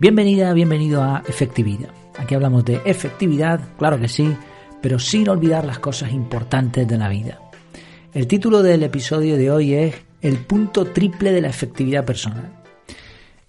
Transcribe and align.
Bienvenida, 0.00 0.52
bienvenido 0.52 1.02
a 1.02 1.24
Efectividad. 1.26 1.90
Aquí 2.16 2.36
hablamos 2.36 2.64
de 2.64 2.80
efectividad, 2.84 3.60
claro 3.78 3.98
que 3.98 4.06
sí, 4.06 4.32
pero 4.80 5.00
sin 5.00 5.28
olvidar 5.28 5.64
las 5.64 5.80
cosas 5.80 6.12
importantes 6.12 6.86
de 6.86 6.96
la 6.96 7.08
vida. 7.08 7.40
El 8.14 8.28
título 8.28 8.62
del 8.62 8.84
episodio 8.84 9.36
de 9.36 9.50
hoy 9.50 9.74
es 9.74 9.96
El 10.20 10.36
punto 10.36 10.84
triple 10.84 11.32
de 11.32 11.40
la 11.40 11.48
efectividad 11.48 12.04
personal. 12.04 12.48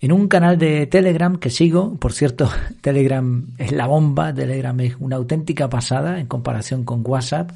En 0.01 0.11
un 0.11 0.27
canal 0.27 0.57
de 0.57 0.87
Telegram 0.87 1.37
que 1.37 1.51
sigo, 1.51 1.93
por 1.97 2.13
cierto, 2.13 2.49
Telegram 2.81 3.45
es 3.59 3.71
la 3.71 3.85
bomba, 3.85 4.33
Telegram 4.33 4.79
es 4.79 4.95
una 4.99 5.17
auténtica 5.17 5.69
pasada 5.69 6.19
en 6.19 6.25
comparación 6.25 6.83
con 6.83 7.03
WhatsApp 7.05 7.51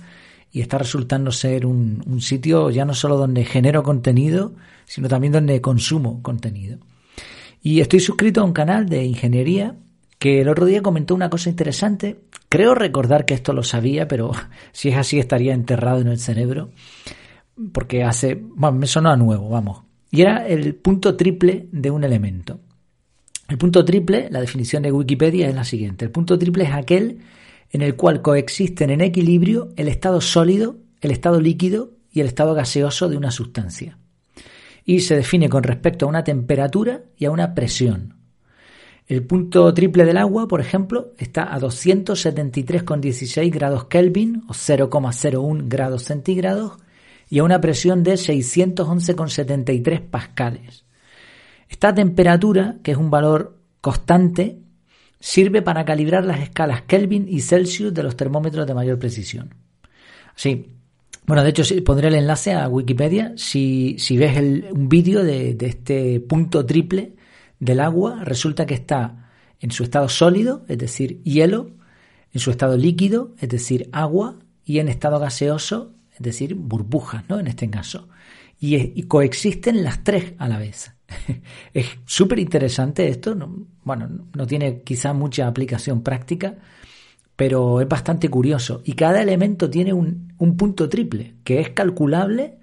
y 0.51 0.61
está 0.61 0.77
resultando 0.77 1.31
ser 1.31 1.65
un, 1.65 2.21
sitio 2.21 2.69
ya 2.69 2.85
no 2.85 2.93
solo 2.93 3.17
donde 3.17 3.43
genero 3.43 3.81
contenido, 3.81 4.53
sino 4.85 5.07
también 5.07 5.33
donde 5.33 5.61
consumo 5.61 6.21
contenido. 6.21 6.77
Y 7.65 7.79
estoy 7.79 8.01
suscrito 8.01 8.41
a 8.41 8.43
un 8.43 8.51
canal 8.51 8.89
de 8.89 9.05
ingeniería 9.05 9.77
que 10.19 10.41
el 10.41 10.49
otro 10.49 10.65
día 10.65 10.81
comentó 10.81 11.15
una 11.15 11.29
cosa 11.29 11.49
interesante. 11.49 12.19
Creo 12.49 12.75
recordar 12.75 13.25
que 13.25 13.33
esto 13.33 13.53
lo 13.53 13.63
sabía, 13.63 14.05
pero 14.05 14.33
si 14.73 14.89
es 14.89 14.97
así 14.97 15.17
estaría 15.17 15.53
enterrado 15.53 16.01
en 16.01 16.09
el 16.09 16.19
cerebro. 16.19 16.71
Porque 17.71 18.03
hace, 18.03 18.35
bueno, 18.35 18.79
me 18.79 18.87
sonó 18.87 19.11
a 19.11 19.17
nuevo, 19.17 19.47
vamos. 19.47 19.83
Y 20.11 20.21
era 20.21 20.45
el 20.45 20.75
punto 20.75 21.15
triple 21.15 21.69
de 21.71 21.89
un 21.89 22.03
elemento. 22.03 22.59
El 23.47 23.57
punto 23.57 23.85
triple, 23.85 24.27
la 24.29 24.41
definición 24.41 24.83
de 24.83 24.91
Wikipedia 24.91 25.47
es 25.47 25.55
la 25.55 25.63
siguiente. 25.63 26.03
El 26.03 26.11
punto 26.11 26.37
triple 26.37 26.65
es 26.65 26.73
aquel 26.73 27.19
en 27.71 27.81
el 27.81 27.95
cual 27.95 28.21
coexisten 28.21 28.89
en 28.89 28.99
equilibrio 28.99 29.69
el 29.77 29.87
estado 29.87 30.19
sólido, 30.19 30.75
el 30.99 31.11
estado 31.11 31.39
líquido 31.39 31.91
y 32.11 32.19
el 32.19 32.27
estado 32.27 32.55
gaseoso 32.55 33.07
de 33.07 33.15
una 33.15 33.31
sustancia 33.31 33.97
y 34.85 35.01
se 35.01 35.15
define 35.15 35.49
con 35.49 35.63
respecto 35.63 36.05
a 36.05 36.09
una 36.09 36.23
temperatura 36.23 37.01
y 37.17 37.25
a 37.25 37.31
una 37.31 37.53
presión. 37.55 38.15
El 39.07 39.25
punto 39.25 39.73
triple 39.73 40.05
del 40.05 40.17
agua, 40.17 40.47
por 40.47 40.61
ejemplo, 40.61 41.11
está 41.17 41.53
a 41.53 41.59
273,16 41.59 43.51
grados 43.51 43.85
Kelvin 43.85 44.43
o 44.47 44.53
0,01 44.53 45.63
grados 45.67 46.03
centígrados 46.03 46.77
y 47.29 47.39
a 47.39 47.43
una 47.43 47.59
presión 47.59 48.03
de 48.03 48.13
611,73 48.13 50.01
pascales. 50.01 50.85
Esta 51.67 51.93
temperatura, 51.93 52.77
que 52.81 52.91
es 52.91 52.97
un 52.97 53.09
valor 53.09 53.57
constante, 53.81 54.59
sirve 55.19 55.61
para 55.61 55.83
calibrar 55.85 56.23
las 56.25 56.39
escalas 56.39 56.83
Kelvin 56.83 57.25
y 57.27 57.41
Celsius 57.41 57.93
de 57.93 58.03
los 58.03 58.15
termómetros 58.15 58.67
de 58.67 58.73
mayor 58.73 58.99
precisión. 58.99 59.53
Así, 60.35 60.69
bueno, 61.25 61.43
de 61.43 61.49
hecho, 61.49 61.63
pondré 61.85 62.09
el 62.09 62.15
enlace 62.15 62.53
a 62.53 62.67
Wikipedia. 62.67 63.33
Si, 63.37 63.95
ves 64.17 64.37
el, 64.37 64.67
un 64.71 64.89
vídeo 64.89 65.23
de, 65.23 65.55
este 65.59 66.19
punto 66.19 66.65
triple 66.65 67.15
del 67.59 67.79
agua, 67.79 68.23
resulta 68.23 68.65
que 68.65 68.73
está 68.73 69.29
en 69.59 69.71
su 69.71 69.83
estado 69.83 70.09
sólido, 70.09 70.65
es 70.67 70.77
decir, 70.77 71.21
hielo, 71.23 71.71
en 72.33 72.39
su 72.41 72.51
estado 72.51 72.75
líquido, 72.75 73.35
es 73.39 73.49
decir, 73.49 73.89
agua, 73.93 74.39
y 74.65 74.79
en 74.79 74.89
estado 74.89 75.19
gaseoso, 75.19 75.93
es 76.13 76.19
decir, 76.19 76.55
burbujas, 76.55 77.23
¿no? 77.29 77.39
En 77.39 77.47
este 77.47 77.69
caso. 77.69 78.09
Y, 78.59 78.75
y 78.75 79.03
coexisten 79.03 79.83
las 79.83 80.03
tres 80.03 80.33
a 80.37 80.47
la 80.47 80.57
vez. 80.57 80.91
es 81.73 81.87
súper 82.05 82.39
interesante 82.39 83.07
esto. 83.07 83.35
No, 83.35 83.65
bueno, 83.83 84.09
no 84.33 84.47
tiene 84.47 84.81
quizá 84.81 85.13
mucha 85.13 85.47
aplicación 85.47 86.01
práctica, 86.01 86.57
pero 87.43 87.81
es 87.81 87.89
bastante 87.89 88.29
curioso. 88.29 88.81
Y 88.85 88.93
cada 88.93 89.21
elemento 89.21 89.69
tiene 89.69 89.91
un, 89.91 90.31
un, 90.37 90.55
punto 90.55 90.87
triple, 90.87 91.33
que 91.43 91.59
es 91.59 91.71
calculable 91.71 92.57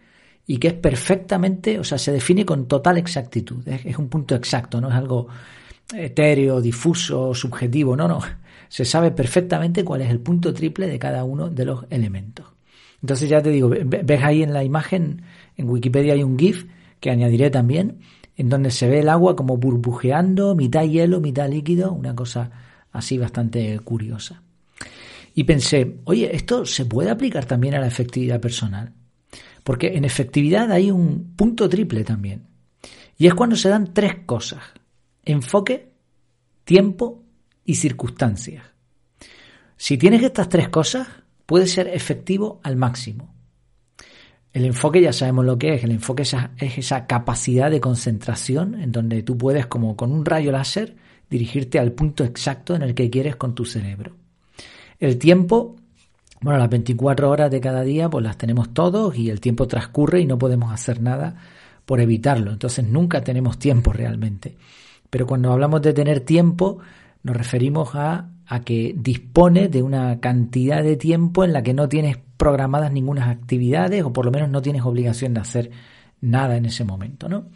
y 0.47 0.57
que 0.57 0.69
es 0.69 0.73
perfectamente, 0.73 1.79
o 1.79 1.85
sea, 1.85 1.99
se 1.99 2.13
define 2.13 2.47
con 2.47 2.67
total 2.67 2.97
exactitud. 2.97 3.69
Es, 3.69 3.85
es 3.85 3.99
un 3.99 4.09
punto 4.09 4.35
exacto, 4.35 4.81
no 4.81 4.89
es 4.89 4.95
algo 4.95 5.29
etéreo, 5.95 6.63
difuso, 6.63 7.35
subjetivo, 7.35 7.95
no, 7.95 8.09
no. 8.09 8.21
Se 8.71 8.87
sabe 8.87 9.11
perfectamente 9.11 9.85
cuál 9.85 10.01
es 10.01 10.09
el 10.09 10.21
punto 10.21 10.55
triple 10.55 10.87
de 10.87 10.99
cada 10.99 11.25
uno 11.25 11.51
de 11.51 11.67
los 11.67 11.85
elementos. 11.91 12.47
Entonces 13.03 13.29
ya 13.29 13.43
te 13.43 13.51
digo, 13.51 13.69
ves 13.69 14.25
ahí 14.25 14.43
en 14.43 14.55
la 14.55 14.65
imagen, 14.65 15.25
en 15.59 15.69
Wikipedia 15.69 16.15
hay 16.15 16.23
un 16.23 16.39
GIF 16.39 16.65
que 17.01 17.11
añadiré 17.11 17.51
también, 17.51 17.99
en 18.35 18.49
donde 18.49 18.71
se 18.71 18.89
ve 18.89 19.01
el 19.01 19.11
agua 19.11 19.37
como 19.37 19.59
burbujeando, 19.59 20.55
mitad 20.55 20.85
hielo, 20.85 21.21
mitad 21.21 21.51
líquido, 21.51 21.93
una 21.93 22.15
cosa 22.15 22.51
así 22.93 23.19
bastante 23.19 23.79
curiosa. 23.81 24.41
Y 25.35 25.45
pensé, 25.45 26.01
oye, 26.05 26.35
esto 26.35 26.65
se 26.67 26.85
puede 26.85 27.11
aplicar 27.11 27.45
también 27.45 27.75
a 27.75 27.81
la 27.81 27.87
efectividad 27.87 28.41
personal. 28.41 28.93
Porque 29.63 29.97
en 29.97 30.05
efectividad 30.05 30.73
hay 30.73 30.91
un 30.91 31.35
punto 31.37 31.69
triple 31.69 32.05
también. 32.05 32.47
Y 33.17 33.27
es 33.27 33.35
cuando 33.35 33.57
se 33.57 33.69
dan 33.69 33.93
tres 33.93 34.17
cosas. 34.27 34.63
Enfoque, 35.25 35.93
tiempo 36.65 37.23
y 37.65 37.75
circunstancias. 37.75 38.65
Si 39.77 39.99
tienes 39.99 40.23
estas 40.23 40.49
tres 40.49 40.69
cosas, 40.69 41.07
puedes 41.47 41.73
ser 41.73 41.89
efectivo 41.89 42.61
al 42.63 42.77
máximo. 42.77 43.35
El 44.53 44.65
enfoque 44.65 45.01
ya 45.01 45.13
sabemos 45.13 45.45
lo 45.45 45.59
que 45.59 45.75
es. 45.75 45.85
El 45.85 45.93
enfoque 45.93 46.23
es 46.23 46.35
esa 46.79 47.07
capacidad 47.07 47.71
de 47.71 47.81
concentración 47.81 48.75
en 48.81 48.91
donde 48.91 49.23
tú 49.23 49.39
puedes, 49.39 49.67
como 49.67 49.97
con 49.97 50.13
un 50.13 50.25
rayo 50.25 50.51
láser, 50.51 50.97
dirigirte 51.29 51.79
al 51.79 51.93
punto 51.93 52.25
exacto 52.25 52.75
en 52.75 52.83
el 52.83 52.95
que 52.95 53.09
quieres 53.11 53.37
con 53.37 53.55
tu 53.55 53.65
cerebro. 53.65 54.20
El 55.01 55.19
tiempo, 55.19 55.77
bueno, 56.43 56.59
las 56.59 56.69
24 56.69 57.31
horas 57.31 57.51
de 57.51 57.61
cada 57.61 57.83
día 57.83 58.09
pues 58.11 58.23
las 58.23 58.37
tenemos 58.37 58.73
todos 58.73 59.17
y 59.17 59.31
el 59.31 59.41
tiempo 59.41 59.67
transcurre 59.67 60.21
y 60.21 60.27
no 60.27 60.39
podemos 60.39 60.73
hacer 60.73 61.01
nada 61.01 61.37
por 61.87 62.01
evitarlo. 62.01 62.53
Entonces 62.53 62.87
nunca 62.87 63.25
tenemos 63.25 63.59
tiempo 63.59 63.93
realmente. 63.93 64.57
Pero 65.09 65.27
cuando 65.27 65.53
hablamos 65.53 65.83
de 65.83 65.95
tener 65.95 66.21
tiempo, 66.21 66.79
nos 67.23 67.37
referimos 67.37 67.95
a, 67.95 68.29
a 68.47 68.61
que 68.61 68.95
dispone 68.97 69.69
de 69.69 69.83
una 69.83 70.21
cantidad 70.21 70.83
de 70.83 70.97
tiempo 70.97 71.45
en 71.45 71.55
la 71.55 71.63
que 71.63 71.75
no 71.75 71.89
tienes 71.89 72.19
programadas 72.37 72.93
ninguna 72.93 73.31
actividades 73.31 74.03
o 74.05 74.13
por 74.13 74.25
lo 74.25 74.31
menos 74.31 74.51
no 74.51 74.63
tienes 74.63 74.83
obligación 74.83 75.35
de 75.35 75.41
hacer 75.41 75.71
nada 76.21 76.57
en 76.57 76.67
ese 76.67 76.85
momento, 76.85 77.29
¿no? 77.29 77.47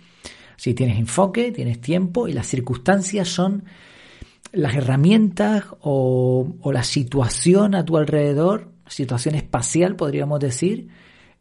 Si 0.56 0.74
tienes 0.74 0.98
enfoque, 0.98 1.52
tienes 1.52 1.80
tiempo 1.80 2.28
y 2.28 2.32
las 2.32 2.46
circunstancias 2.46 3.28
son 3.28 3.64
las 4.54 4.74
herramientas 4.74 5.64
o, 5.80 6.46
la 6.72 6.82
situación 6.82 7.74
a 7.74 7.84
tu 7.84 7.96
alrededor, 7.96 8.70
situación 8.86 9.34
espacial 9.34 9.96
podríamos 9.96 10.40
decir, 10.40 10.88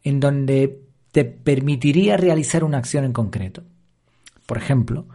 en 0.02 0.20
donde 0.20 0.80
te 1.12 1.24
permitiría 1.24 2.16
realizar 2.16 2.64
una 2.64 2.78
acción 2.78 3.04
en 3.04 3.12
concreto. 3.12 3.62
Por 4.46 4.58
ejemplo, 4.58 5.06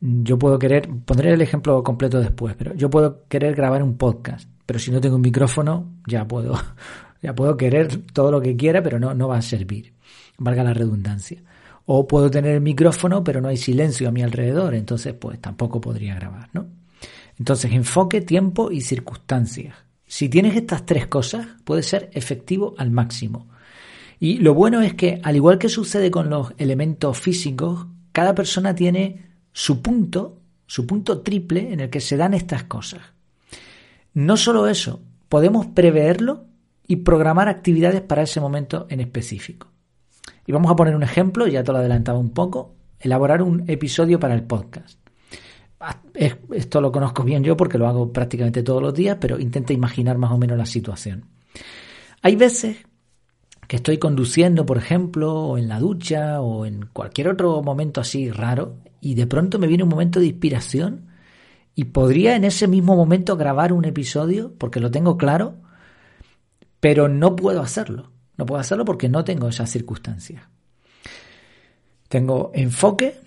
yo 0.00 0.38
puedo 0.38 0.58
querer, 0.58 0.88
pondré 1.04 1.32
el 1.32 1.42
ejemplo 1.42 1.82
completo 1.82 2.20
después, 2.20 2.54
pero 2.56 2.74
yo 2.74 2.88
puedo 2.88 3.24
querer 3.28 3.54
grabar 3.54 3.82
un 3.82 3.96
podcast, 3.96 4.48
pero 4.64 4.78
si 4.78 4.90
no 4.90 5.00
tengo 5.00 5.16
un 5.16 5.22
micrófono, 5.22 5.92
ya 6.06 6.26
puedo, 6.26 6.54
ya 7.22 7.34
puedo 7.34 7.56
querer 7.56 8.04
todo 8.12 8.30
lo 8.30 8.40
que 8.40 8.56
quiera, 8.56 8.82
pero 8.82 8.98
no, 8.98 9.12
no 9.14 9.28
va 9.28 9.38
a 9.38 9.42
servir, 9.42 9.92
valga 10.38 10.64
la 10.64 10.72
redundancia. 10.72 11.42
O 11.86 12.06
puedo 12.06 12.30
tener 12.30 12.54
el 12.54 12.60
micrófono, 12.60 13.24
pero 13.24 13.40
no 13.40 13.48
hay 13.48 13.56
silencio 13.56 14.08
a 14.08 14.12
mi 14.12 14.22
alrededor, 14.22 14.74
entonces 14.74 15.12
pues 15.14 15.40
tampoco 15.40 15.80
podría 15.80 16.14
grabar, 16.14 16.48
¿no? 16.52 16.79
Entonces, 17.38 17.72
enfoque, 17.72 18.20
tiempo 18.20 18.70
y 18.70 18.82
circunstancias. 18.82 19.74
Si 20.06 20.28
tienes 20.28 20.56
estas 20.56 20.84
tres 20.84 21.06
cosas, 21.06 21.46
puedes 21.64 21.86
ser 21.86 22.10
efectivo 22.12 22.74
al 22.76 22.90
máximo. 22.90 23.48
Y 24.18 24.38
lo 24.38 24.52
bueno 24.52 24.82
es 24.82 24.92
que, 24.92 25.20
al 25.22 25.36
igual 25.36 25.56
que 25.56 25.70
sucede 25.70 26.10
con 26.10 26.28
los 26.28 26.52
elementos 26.58 27.18
físicos, 27.18 27.86
cada 28.12 28.34
persona 28.34 28.74
tiene 28.74 29.30
su 29.52 29.80
punto, 29.80 30.40
su 30.66 30.86
punto 30.86 31.22
triple 31.22 31.72
en 31.72 31.80
el 31.80 31.88
que 31.88 32.00
se 32.00 32.18
dan 32.18 32.34
estas 32.34 32.64
cosas. 32.64 33.00
No 34.12 34.36
solo 34.36 34.66
eso, 34.66 35.00
podemos 35.30 35.66
preverlo 35.68 36.44
y 36.86 36.96
programar 36.96 37.48
actividades 37.48 38.02
para 38.02 38.22
ese 38.22 38.40
momento 38.40 38.86
en 38.90 39.00
específico. 39.00 39.68
Y 40.46 40.52
vamos 40.52 40.70
a 40.70 40.76
poner 40.76 40.94
un 40.94 41.04
ejemplo, 41.04 41.46
ya 41.46 41.64
te 41.64 41.72
lo 41.72 41.78
adelantaba 41.78 42.18
un 42.18 42.34
poco, 42.34 42.74
elaborar 42.98 43.40
un 43.40 43.64
episodio 43.68 44.20
para 44.20 44.34
el 44.34 44.42
podcast 44.42 44.99
esto 46.50 46.80
lo 46.80 46.92
conozco 46.92 47.22
bien 47.22 47.42
yo 47.42 47.56
porque 47.56 47.78
lo 47.78 47.86
hago 47.86 48.12
prácticamente 48.12 48.62
todos 48.62 48.82
los 48.82 48.94
días, 48.94 49.16
pero 49.20 49.38
intenta 49.38 49.72
imaginar 49.72 50.18
más 50.18 50.32
o 50.32 50.38
menos 50.38 50.58
la 50.58 50.66
situación. 50.66 51.26
Hay 52.22 52.36
veces 52.36 52.76
que 53.66 53.76
estoy 53.76 53.98
conduciendo, 53.98 54.66
por 54.66 54.78
ejemplo, 54.78 55.32
o 55.32 55.58
en 55.58 55.68
la 55.68 55.78
ducha, 55.78 56.40
o 56.40 56.66
en 56.66 56.86
cualquier 56.86 57.28
otro 57.28 57.62
momento 57.62 58.00
así 58.00 58.30
raro, 58.30 58.76
y 59.00 59.14
de 59.14 59.26
pronto 59.26 59.58
me 59.58 59.68
viene 59.68 59.84
un 59.84 59.88
momento 59.88 60.20
de 60.20 60.26
inspiración 60.26 61.06
y 61.74 61.84
podría 61.84 62.36
en 62.36 62.44
ese 62.44 62.66
mismo 62.66 62.96
momento 62.96 63.36
grabar 63.36 63.72
un 63.72 63.84
episodio 63.84 64.52
porque 64.58 64.80
lo 64.80 64.90
tengo 64.90 65.16
claro, 65.16 65.54
pero 66.80 67.08
no 67.08 67.36
puedo 67.36 67.62
hacerlo. 67.62 68.10
No 68.36 68.44
puedo 68.44 68.60
hacerlo 68.60 68.84
porque 68.84 69.08
no 69.08 69.24
tengo 69.24 69.48
esas 69.48 69.70
circunstancias. 69.70 70.42
Tengo 72.08 72.50
enfoque, 72.54 73.20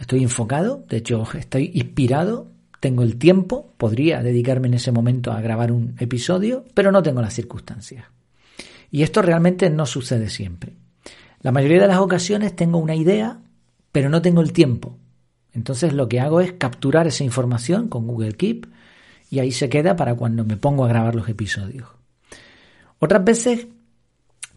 Estoy 0.00 0.22
enfocado, 0.22 0.84
de 0.88 0.98
hecho 0.98 1.26
estoy 1.34 1.70
inspirado, 1.74 2.50
tengo 2.80 3.02
el 3.02 3.16
tiempo, 3.16 3.72
podría 3.76 4.22
dedicarme 4.22 4.68
en 4.68 4.74
ese 4.74 4.92
momento 4.92 5.32
a 5.32 5.40
grabar 5.40 5.72
un 5.72 5.94
episodio, 5.98 6.64
pero 6.74 6.90
no 6.92 7.02
tengo 7.02 7.20
las 7.20 7.34
circunstancias. 7.34 8.06
Y 8.90 9.02
esto 9.02 9.22
realmente 9.22 9.70
no 9.70 9.86
sucede 9.86 10.28
siempre. 10.28 10.72
La 11.40 11.52
mayoría 11.52 11.80
de 11.80 11.88
las 11.88 11.98
ocasiones 11.98 12.54
tengo 12.54 12.78
una 12.78 12.94
idea, 12.94 13.40
pero 13.90 14.08
no 14.08 14.22
tengo 14.22 14.40
el 14.40 14.52
tiempo. 14.52 14.98
Entonces 15.52 15.92
lo 15.92 16.08
que 16.08 16.20
hago 16.20 16.40
es 16.40 16.52
capturar 16.52 17.06
esa 17.06 17.24
información 17.24 17.88
con 17.88 18.06
Google 18.06 18.32
Keep 18.32 18.66
y 19.30 19.38
ahí 19.38 19.52
se 19.52 19.68
queda 19.68 19.96
para 19.96 20.14
cuando 20.14 20.44
me 20.44 20.56
pongo 20.56 20.84
a 20.84 20.88
grabar 20.88 21.14
los 21.14 21.28
episodios. 21.28 21.88
Otras 22.98 23.24
veces 23.24 23.66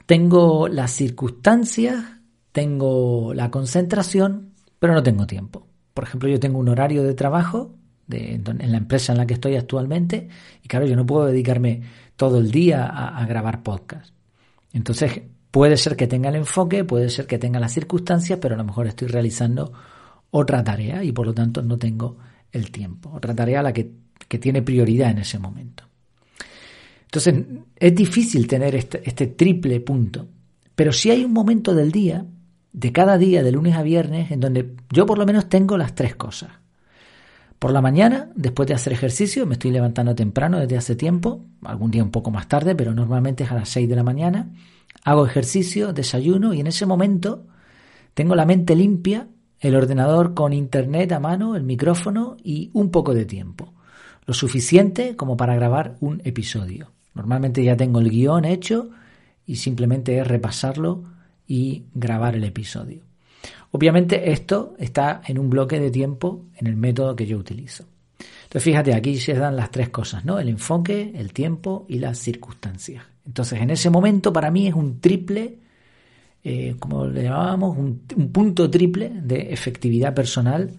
tengo 0.05 0.67
las 0.67 0.91
circunstancias, 0.91 2.03
tengo 2.51 3.33
la 3.33 3.51
concentración, 3.51 4.54
pero 4.79 4.93
no 4.93 5.03
tengo 5.03 5.25
tiempo. 5.25 5.67
Por 5.93 6.03
ejemplo, 6.03 6.29
yo 6.29 6.39
tengo 6.39 6.59
un 6.59 6.69
horario 6.69 7.03
de 7.03 7.13
trabajo 7.13 7.75
en 8.09 8.71
la 8.71 8.77
empresa 8.77 9.13
en 9.13 9.17
la 9.17 9.25
que 9.25 9.33
estoy 9.33 9.55
actualmente 9.55 10.27
y 10.61 10.67
claro, 10.67 10.85
yo 10.85 10.95
no 10.95 11.05
puedo 11.05 11.25
dedicarme 11.25 11.81
todo 12.15 12.39
el 12.39 12.51
día 12.51 12.85
a, 12.85 13.25
grabar 13.25 13.63
podcast. 13.63 14.13
Entonces, 14.73 15.21
puede 15.51 15.77
ser 15.77 15.95
que 15.95 16.07
tenga 16.07 16.29
el 16.29 16.35
enfoque, 16.35 16.83
puede 16.83 17.09
ser 17.09 17.27
que 17.27 17.37
tenga 17.37 17.59
las 17.59 17.73
circunstancias, 17.73 18.39
pero 18.41 18.55
a 18.55 18.57
lo 18.57 18.63
mejor 18.63 18.87
estoy 18.87 19.07
realizando 19.07 19.73
otra 20.31 20.63
tarea 20.63 21.03
y 21.03 21.11
por 21.11 21.25
lo 21.25 21.33
tanto 21.33 21.61
no 21.61 21.77
tengo 21.77 22.17
el 22.51 22.71
tiempo. 22.71 23.11
Otra 23.13 23.33
tarea 23.33 23.61
a 23.61 23.63
la 23.63 23.73
que, 23.73 24.05
tiene 24.27 24.61
prioridad 24.61 25.11
en 25.11 25.19
ese 25.19 25.39
momento. 25.39 25.85
Entonces, 27.05 27.35
es 27.77 27.95
difícil 27.95 28.47
tener 28.47 28.75
este, 28.75 29.01
este, 29.07 29.27
triple 29.27 29.79
punto, 29.79 30.27
pero 30.75 30.91
si 30.91 31.09
hay 31.09 31.23
un 31.23 31.31
momento 31.31 31.73
del 31.73 31.89
día, 31.89 32.25
de 32.75 32.91
cada 32.91 33.17
día, 33.17 33.41
de 33.41 33.53
lunes 33.53 33.73
a 33.75 33.83
viernes, 33.83 34.31
en 34.31 34.41
donde 34.41 34.75
yo 34.91 35.05
por 35.05 35.17
lo 35.17 35.25
menos 35.25 35.47
tengo 35.47 35.77
las 35.77 35.95
tres 35.95 36.13
cosas. 36.15 36.49
Por 37.57 37.71
la 37.71 37.81
mañana, 37.81 38.31
después 38.35 38.67
de 38.67 38.73
hacer 38.73 38.91
ejercicio, 38.91 39.45
me 39.45 39.53
estoy 39.53 39.71
levantando 39.71 40.13
temprano 40.13 40.59
desde 40.59 40.75
hace 40.75 40.95
tiempo, 40.97 41.45
algún 41.63 41.89
día 41.89 42.03
un 42.03 42.11
poco 42.11 42.31
más 42.31 42.49
tarde, 42.49 42.75
pero 42.75 42.93
normalmente 42.93 43.45
es 43.45 43.51
a 43.51 43.55
las 43.55 43.69
6 43.69 43.87
de 43.87 43.95
la 43.95 44.03
mañana. 44.03 44.49
Hago 45.05 45.25
ejercicio, 45.25 45.93
desayuno 45.93 46.53
y 46.53 46.59
en 46.59 46.67
ese 46.67 46.85
momento 46.85 47.47
tengo 48.13 48.35
la 48.35 48.45
mente 48.45 48.75
limpia 48.75 49.29
el 49.61 49.73
ordenador 49.77 50.33
con 50.33 50.51
internet 50.51 51.13
a 51.13 51.21
mano, 51.21 51.55
el 51.55 51.63
micrófono 51.63 52.35
y 52.43 52.71
un 52.73 52.91
poco 52.91 53.13
de 53.13 53.23
tiempo. 53.23 53.73
Lo 54.25 54.33
suficiente 54.33 55.15
como 55.15 55.37
para 55.37 55.55
grabar 55.55 55.95
un 56.01 56.21
episodio. 56.25 56.91
Normalmente 57.13 57.63
ya 57.63 57.77
tengo 57.77 57.99
el 57.99 58.09
guion 58.09 58.43
hecho 58.43 58.89
y 59.45 59.55
simplemente 59.55 60.19
es 60.19 60.27
repasarlo 60.27 61.14
y 61.47 61.83
grabar 61.93 62.35
el 62.35 62.43
episodio. 62.43 63.01
Obviamente 63.71 64.31
esto 64.31 64.75
está 64.79 65.21
en 65.27 65.37
un 65.37 65.49
bloque 65.49 65.79
de 65.79 65.91
tiempo 65.91 66.45
en 66.55 66.67
el 66.67 66.75
método 66.75 67.15
que 67.15 67.25
yo 67.25 67.37
utilizo. 67.37 67.85
Entonces 68.43 68.63
fíjate, 68.63 68.93
aquí 68.93 69.17
se 69.17 69.33
dan 69.33 69.55
las 69.55 69.71
tres 69.71 69.89
cosas, 69.89 70.23
¿no? 70.23 70.39
El 70.39 70.49
enfoque, 70.49 71.11
el 71.15 71.33
tiempo 71.33 71.85
y 71.89 71.99
las 71.99 72.17
circunstancias. 72.19 73.03
Entonces 73.25 73.59
en 73.61 73.69
ese 73.69 73.89
momento 73.89 74.31
para 74.31 74.51
mí 74.51 74.67
es 74.67 74.73
un 74.73 74.99
triple 74.99 75.59
eh, 76.47 76.75
como 76.77 77.07
le 77.07 77.23
llamábamos, 77.23 77.75
un, 77.75 78.01
punto 78.31 78.69
triple 78.69 79.09
de 79.09 79.51
efectividad 79.51 80.13
personal, 80.13 80.69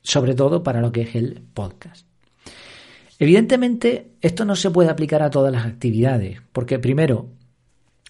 sobre 0.00 0.34
todo 0.34 0.62
para 0.62 0.80
lo 0.80 0.90
que 0.90 1.02
es 1.02 1.14
el 1.14 1.42
podcast. 1.52 2.06
Evidentemente, 3.18 4.12
esto 4.22 4.46
no 4.46 4.56
se 4.56 4.70
puede 4.70 4.88
aplicar 4.88 5.22
a 5.22 5.28
todas 5.28 5.52
las 5.52 5.66
actividades, 5.66 6.40
porque 6.52 6.78
primero, 6.78 7.28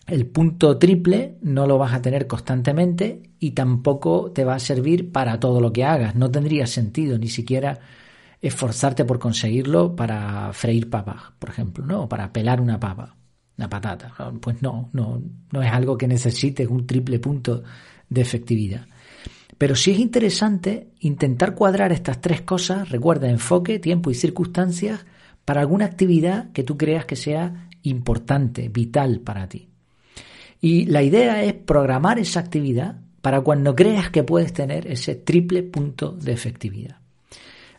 el 0.06 0.26
punto 0.26 0.78
triple 0.78 1.36
no 1.42 1.66
lo 1.66 1.78
vas 1.78 1.92
a 1.92 2.02
tener 2.02 2.26
constantemente 2.26 3.22
y 3.38 3.52
tampoco 3.52 4.32
te 4.32 4.44
va 4.44 4.54
a 4.54 4.58
servir 4.58 5.12
para 5.12 5.38
todo 5.38 5.60
lo 5.60 5.72
que 5.72 5.84
hagas. 5.84 6.14
No 6.16 6.30
tendría 6.30 6.66
sentido 6.66 7.18
ni 7.18 7.28
siquiera 7.28 7.78
esforzarte 8.40 9.04
por 9.04 9.18
conseguirlo 9.18 9.94
para 9.94 10.52
freír 10.52 10.90
papas, 10.90 11.32
por 11.38 11.50
ejemplo, 11.50 11.84
¿no? 11.86 12.02
O 12.02 12.08
para 12.08 12.32
pelar 12.32 12.60
una 12.60 12.80
papa 12.80 13.16
la 13.60 13.68
patata. 13.68 14.12
Pues 14.40 14.62
no, 14.62 14.88
no, 14.92 15.22
no 15.52 15.62
es 15.62 15.70
algo 15.70 15.96
que 15.96 16.08
necesite 16.08 16.66
un 16.66 16.86
triple 16.86 17.18
punto 17.18 17.62
de 18.08 18.20
efectividad. 18.20 18.86
Pero 19.58 19.76
sí 19.76 19.90
es 19.90 19.98
interesante 19.98 20.88
intentar 21.00 21.54
cuadrar 21.54 21.92
estas 21.92 22.20
tres 22.20 22.40
cosas, 22.40 22.88
recuerda, 22.88 23.28
enfoque, 23.28 23.78
tiempo 23.78 24.10
y 24.10 24.14
circunstancias, 24.14 25.04
para 25.44 25.60
alguna 25.60 25.84
actividad 25.84 26.50
que 26.52 26.64
tú 26.64 26.78
creas 26.78 27.04
que 27.04 27.16
sea 27.16 27.68
importante, 27.82 28.70
vital 28.70 29.20
para 29.20 29.46
ti. 29.48 29.69
Y 30.60 30.86
la 30.86 31.02
idea 31.02 31.42
es 31.42 31.54
programar 31.54 32.18
esa 32.18 32.40
actividad 32.40 33.00
para 33.22 33.40
cuando 33.40 33.74
creas 33.74 34.10
que 34.10 34.24
puedes 34.24 34.52
tener 34.52 34.86
ese 34.86 35.14
triple 35.14 35.62
punto 35.62 36.12
de 36.12 36.32
efectividad. 36.32 36.98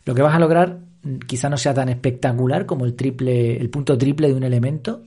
Lo 0.06 0.16
que 0.16 0.22
vas 0.22 0.36
a 0.36 0.40
lograr 0.40 0.80
mm, 1.04 1.18
quizá 1.20 1.50
no 1.50 1.58
sea 1.58 1.74
tan 1.74 1.90
espectacular 1.90 2.66
como 2.66 2.86
el 2.86 2.96
triple, 2.96 3.58
el 3.58 3.70
punto 3.70 3.98
triple 3.98 4.28
de 4.28 4.34
un 4.34 4.44
elemento, 4.44 5.04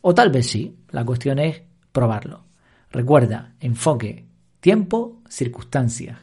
o 0.00 0.14
tal 0.14 0.30
vez 0.30 0.46
sí, 0.46 0.76
la 0.90 1.04
cuestión 1.04 1.38
es 1.38 1.62
probarlo. 1.92 2.44
Recuerda, 2.90 3.54
enfoque, 3.60 4.26
tiempo, 4.60 5.22
circunstancias. 5.28 6.18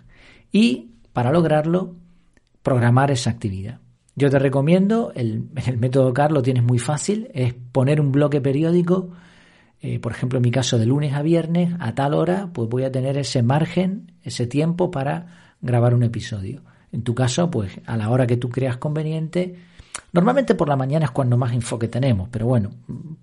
Y 0.52 0.92
para 1.14 1.32
lograrlo, 1.32 1.96
programar 2.64 3.12
esa 3.12 3.30
actividad. 3.30 3.80
Yo 4.16 4.30
te 4.30 4.40
recomiendo, 4.40 5.12
el, 5.16 5.50
el 5.66 5.78
método 5.78 6.14
CAR 6.14 6.32
lo 6.32 6.42
tienes 6.42 6.64
muy 6.64 6.80
fácil, 6.80 7.30
es 7.34 7.54
poner 7.54 8.00
un 8.00 8.12
bloque 8.12 8.42
periódico, 8.42 9.12
eh, 9.82 10.00
por 10.00 10.12
ejemplo 10.12 10.38
en 10.38 10.44
mi 10.44 10.52
caso 10.52 10.78
de 10.78 10.86
lunes 10.86 11.14
a 11.14 11.22
viernes, 11.22 11.74
a 11.80 11.96
tal 11.96 12.14
hora, 12.14 12.50
pues 12.54 12.70
voy 12.70 12.84
a 12.84 12.92
tener 12.92 13.18
ese 13.18 13.44
margen, 13.44 14.14
ese 14.24 14.48
tiempo 14.48 14.92
para 14.92 15.54
grabar 15.62 15.94
un 15.94 16.04
episodio. 16.04 16.62
En 16.92 17.04
tu 17.04 17.16
caso, 17.16 17.50
pues 17.50 17.80
a 17.86 17.98
la 17.98 18.10
hora 18.10 18.28
que 18.28 18.38
tú 18.38 18.50
creas 18.50 18.78
conveniente, 18.78 19.56
Normalmente 20.14 20.56
por 20.56 20.68
la 20.68 20.76
mañana 20.76 21.06
es 21.06 21.12
cuando 21.12 21.38
más 21.38 21.54
enfoque 21.54 21.88
tenemos, 21.88 22.30
pero 22.30 22.46
bueno, 22.46 22.72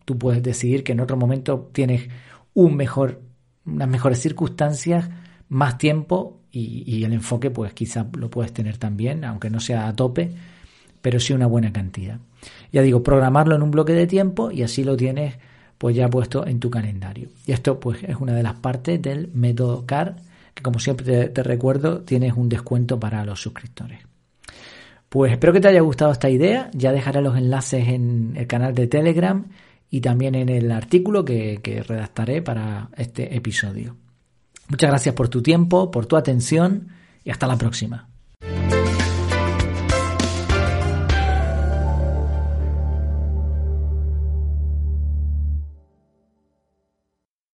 tú 0.05 0.19
puedes 0.19 0.43
decidir 0.43 0.84
que 0.84 0.93
en 0.93 1.00
otro 1.00 1.16
momento 1.16 1.70
tienes 1.72 2.08
un 2.55 2.76
mejor, 2.76 3.20
unas 3.66 3.88
mejores 3.88 4.20
circunstancias, 4.20 5.08
más 5.49 5.78
tiempo 5.78 6.40
y, 6.50 7.05
el 7.05 7.12
enfoque 7.12 7.50
pues 7.50 7.72
quizá 7.72 8.06
lo 8.16 8.31
puedes 8.31 8.52
tener 8.52 8.78
también, 8.78 9.25
aunque 9.25 9.50
no 9.50 9.60
sea 9.60 9.87
a 9.87 9.96
tope, 9.96 10.31
pero 11.00 11.20
sí 11.20 11.32
una 11.32 11.46
buena 11.46 11.72
cantidad. 11.72 12.19
Ya 12.72 12.82
digo, 12.82 13.02
programarlo 13.02 13.55
en 13.55 13.62
un 13.62 13.70
bloque 13.70 13.93
de 13.93 14.06
tiempo 14.06 14.50
y 14.50 14.62
así 14.62 14.82
lo 14.84 14.96
tienes 14.96 15.37
pues 15.79 15.95
ya 15.97 16.09
puesto 16.09 16.47
en 16.47 16.61
tu 16.61 16.71
calendario. 16.71 17.29
Y 17.47 17.53
esto 17.53 17.79
pues 17.81 18.03
es 18.03 18.17
una 18.17 18.35
de 18.35 18.43
las 18.43 18.55
partes 18.55 19.01
del 19.01 19.31
método 19.33 19.87
CAR, 19.87 20.17
que 20.55 20.63
como 20.63 20.81
siempre 20.81 21.29
te 21.29 21.43
recuerdo, 21.43 22.01
tienes 22.01 22.35
un 22.35 22.49
descuento 22.49 22.99
para 22.99 23.25
los 23.25 23.41
suscriptores. 23.41 24.01
Pues 25.09 25.33
espero 25.33 25.53
que 25.53 25.61
te 25.61 25.69
haya 25.69 25.81
gustado 25.81 26.13
esta 26.13 26.29
idea. 26.29 26.71
Ya 26.75 26.93
dejaré 26.93 27.23
los 27.23 27.37
enlaces 27.37 27.89
en 27.89 28.35
el 28.37 28.47
canal 28.47 28.75
de 28.75 28.89
Telegram 28.89 29.47
y 29.89 30.01
también 30.01 30.35
en 30.35 30.49
el 30.51 30.70
artículo 30.70 31.25
que, 31.25 31.61
que 31.63 31.82
redactaré 31.82 32.43
para 32.43 32.91
este 32.97 33.35
episodio. 33.35 33.97
Muchas 34.69 34.91
gracias 34.91 35.15
por 35.15 35.29
tu 35.29 35.43
tiempo, 35.43 35.91
por 35.91 36.05
tu 36.05 36.17
atención 36.17 36.89
y 37.25 37.31
hasta 37.31 37.47
la 37.47 37.56
próxima. 37.56 38.08